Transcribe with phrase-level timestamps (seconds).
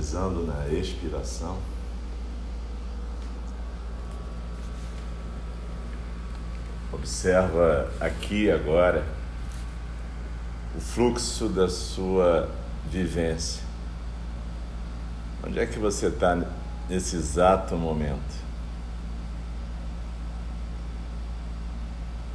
[0.00, 1.58] finalizando na expiração.
[6.92, 9.04] Observa aqui agora
[10.76, 12.48] o fluxo da sua
[12.90, 13.62] vivência.
[15.46, 16.36] Onde é que você está
[16.88, 18.40] nesse exato momento?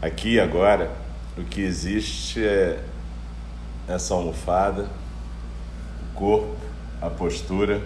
[0.00, 0.90] Aqui agora,
[1.36, 2.84] o que existe é
[3.88, 4.88] essa almofada,
[6.02, 6.65] o corpo,
[7.00, 7.80] a postura,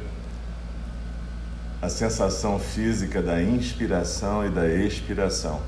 [1.82, 5.60] a sensação física da inspiração e da expiração.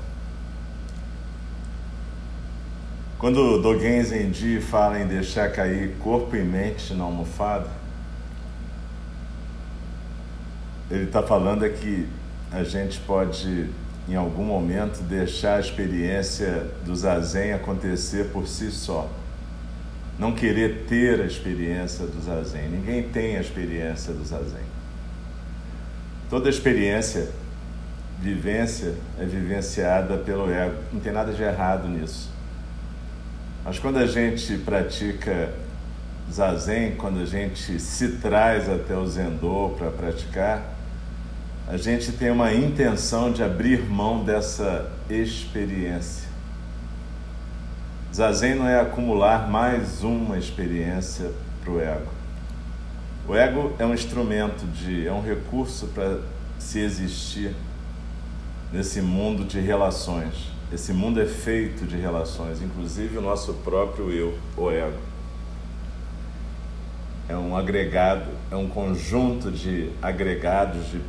[3.17, 7.69] Quando Dogen Zenji fala em deixar cair corpo e mente na almofada,
[10.91, 12.07] ele está falando é que
[12.51, 13.69] a gente pode,
[14.07, 19.09] em algum momento, deixar a experiência do zazen acontecer por si só.
[20.23, 22.69] Não querer ter a experiência do zazen.
[22.69, 24.63] Ninguém tem a experiência do zazen.
[26.29, 27.27] Toda experiência,
[28.21, 30.77] vivência, é vivenciada pelo ego.
[30.93, 32.29] Não tem nada de errado nisso.
[33.65, 35.53] Mas quando a gente pratica
[36.31, 40.73] zazen, quando a gente se traz até o zendô para praticar,
[41.67, 46.29] a gente tem uma intenção de abrir mão dessa experiência.
[48.13, 51.31] Zazen não é acumular mais uma experiência
[51.63, 52.11] para o ego.
[53.27, 56.19] O ego é um instrumento de, é um recurso para
[56.59, 57.55] se existir
[58.71, 60.51] nesse mundo de relações.
[60.71, 64.99] Esse mundo é feito de relações, inclusive o nosso próprio eu, o ego.
[67.27, 71.01] É um agregado, é um conjunto de agregados de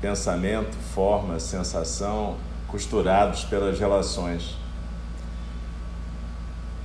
[0.00, 4.65] pensamento, forma, sensação, costurados pelas relações.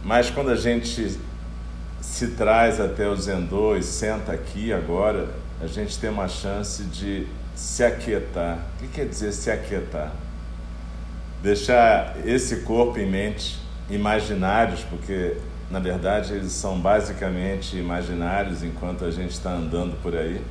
[0.04, 1.20] Mas quando a gente
[2.02, 5.30] se traz até o Zendô e senta aqui agora,
[5.62, 8.58] a gente tem uma chance de se aquietar.
[8.76, 10.12] O que quer dizer se aquietar?
[11.42, 13.60] deixar esse corpo e mente
[13.90, 15.38] imaginários, porque
[15.70, 20.42] na verdade eles são basicamente imaginários enquanto a gente está andando por aí,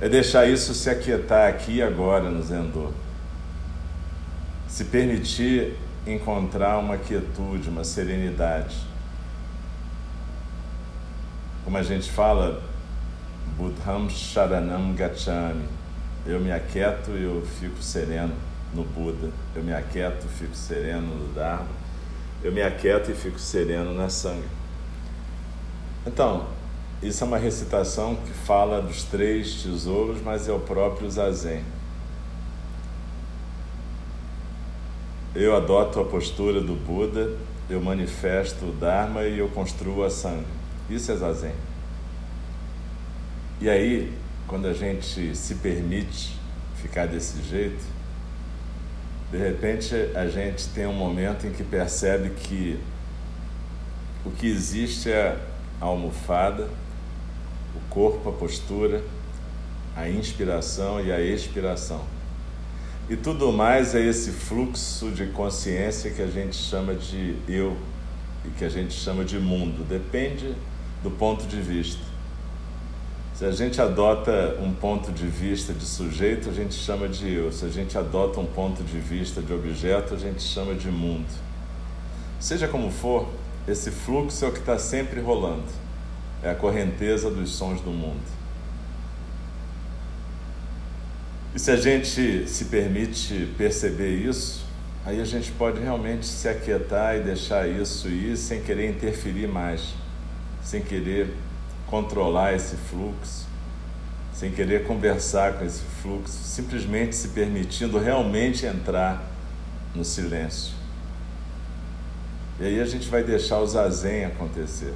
[0.00, 2.90] é deixar isso se aquietar aqui agora no Zendô.
[4.68, 5.76] Se permitir
[6.06, 8.76] encontrar uma quietude, uma serenidade.
[11.64, 12.62] Como a gente fala,
[13.56, 15.64] Buddham Sharanam Gachami.
[16.26, 18.34] Eu me aquieto e eu fico sereno
[18.74, 19.30] no Buda.
[19.54, 21.68] Eu me aquieto, fico sereno no Dharma.
[22.42, 24.48] Eu me aquieto e fico sereno na Sangha.
[26.06, 26.46] Então,
[27.02, 31.62] isso é uma recitação que fala dos três tesouros, mas é o próprio Zazen.
[35.40, 37.30] Eu adoto a postura do Buda,
[37.70, 40.42] eu manifesto o Dharma e eu construo a Sangha.
[40.90, 41.54] Isso é Zazen.
[43.60, 44.12] E aí,
[44.48, 46.36] quando a gente se permite
[46.82, 47.84] ficar desse jeito,
[49.30, 52.80] de repente a gente tem um momento em que percebe que
[54.26, 55.38] o que existe é
[55.80, 56.68] a almofada,
[57.76, 59.04] o corpo, a postura,
[59.94, 62.17] a inspiração e a expiração.
[63.10, 67.74] E tudo mais é esse fluxo de consciência que a gente chama de eu
[68.44, 69.82] e que a gente chama de mundo.
[69.88, 70.54] Depende
[71.02, 72.02] do ponto de vista.
[73.34, 77.50] Se a gente adota um ponto de vista de sujeito, a gente chama de eu.
[77.50, 81.32] Se a gente adota um ponto de vista de objeto, a gente chama de mundo.
[82.38, 83.26] Seja como for,
[83.66, 85.64] esse fluxo é o que está sempre rolando.
[86.42, 88.37] É a correnteza dos sons do mundo.
[91.54, 94.66] E se a gente se permite perceber isso,
[95.04, 99.94] aí a gente pode realmente se aquietar e deixar isso ir sem querer interferir mais,
[100.62, 101.34] sem querer
[101.86, 103.46] controlar esse fluxo,
[104.32, 109.24] sem querer conversar com esse fluxo, simplesmente se permitindo realmente entrar
[109.94, 110.74] no silêncio.
[112.60, 114.92] E aí a gente vai deixar o zazen acontecer.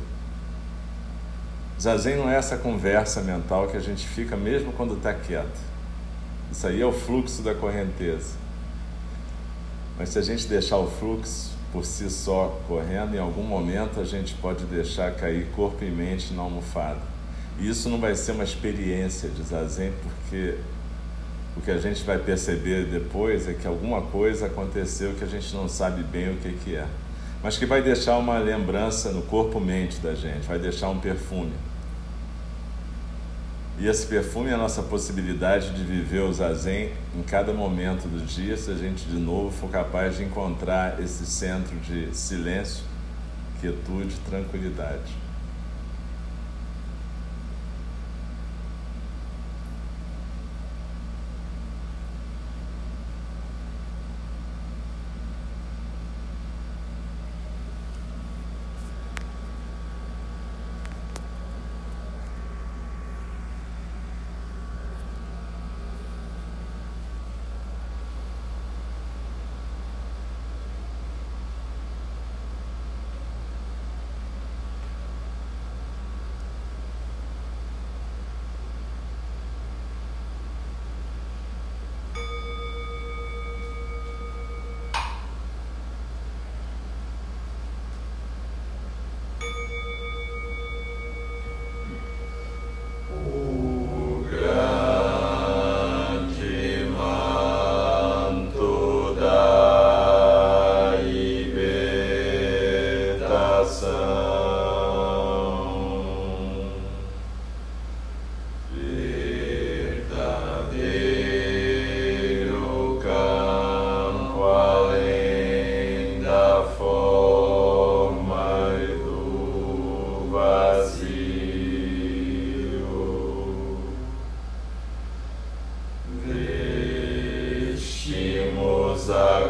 [1.81, 5.72] Zazen não é essa conversa mental que a gente fica mesmo quando está quieto.
[6.53, 8.35] Isso aí é o fluxo da correnteza.
[9.99, 14.05] Mas se a gente deixar o fluxo, por si só correndo, em algum momento a
[14.05, 17.01] gente pode deixar cair corpo e mente na almofada.
[17.59, 20.59] E isso não vai ser uma experiência de zazen, porque
[21.57, 25.55] o que a gente vai perceber depois é que alguma coisa aconteceu que a gente
[25.55, 26.87] não sabe bem o que, que é,
[27.43, 31.53] mas que vai deixar uma lembrança no corpo-mente da gente, vai deixar um perfume.
[33.82, 38.25] E esse perfume é a nossa possibilidade de viver o zazen em cada momento do
[38.25, 42.84] dia, se a gente de novo for capaz de encontrar esse centro de silêncio,
[43.61, 45.22] quietude, tranquilidade.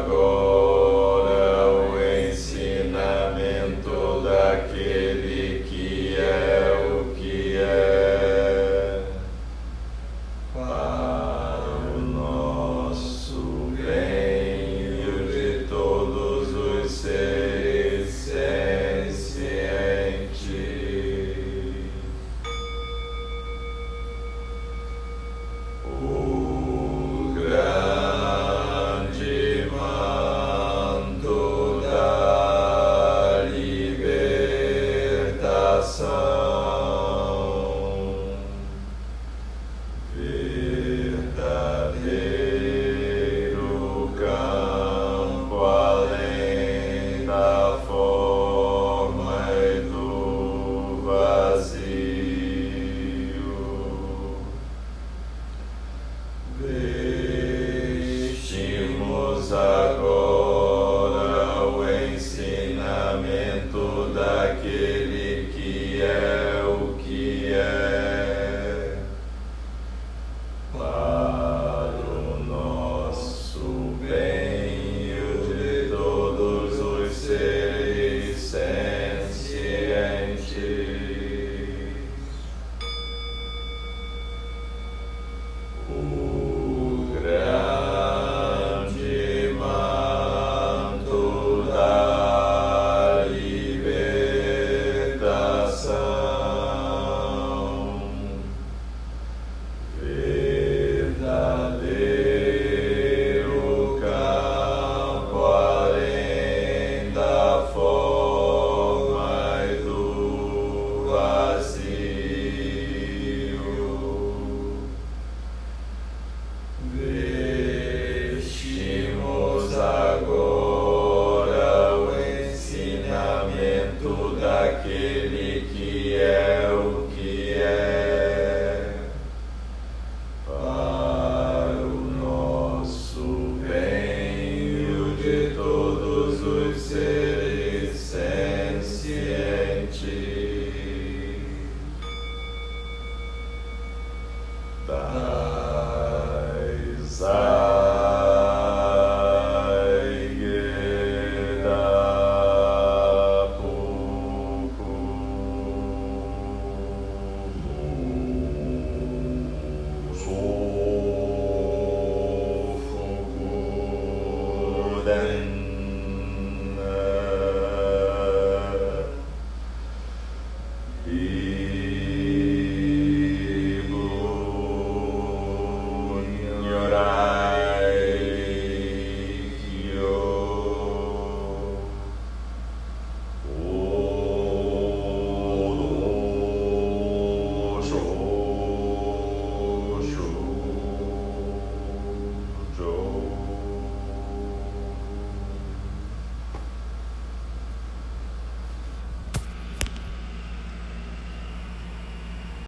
[0.01, 0.52] go.